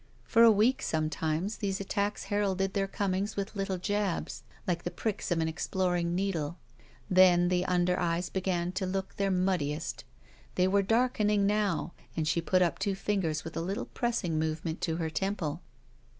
For 0.23 0.41
a 0.41 0.49
week, 0.49 0.81
sometimes, 0.81 1.57
these 1.57 1.79
attacks 1.79 2.23
heralded 2.23 2.73
their 2.73 2.87
comings 2.87 3.35
with 3.35 3.55
little 3.55 3.77
jabs, 3.77 4.41
like 4.65 4.81
the 4.81 4.89
pricks 4.89 5.29
of 5.29 5.37
an 5.39 5.47
exploring 5.47 6.15
needle. 6.15 6.57
Then 7.07 7.49
the 7.49 7.63
under 7.65 7.99
eyes 7.99 8.27
b^;an 8.31 8.71
to 8.71 8.87
look 8.87 9.17
their 9.17 9.29
muddiest. 9.29 10.03
They 10.55 10.67
were 10.67 10.81
darkening 10.81 11.45
now 11.45 11.93
and 12.17 12.27
she 12.27 12.41
put 12.41 12.63
up 12.63 12.79
two 12.79 12.95
fingers 12.95 13.43
with 13.43 13.55
a 13.55 13.61
little 13.61 13.85
pressing 13.85 14.39
move 14.39 14.65
ment 14.65 14.81
to 14.81 14.95
her 14.95 15.11
temple. 15.11 15.61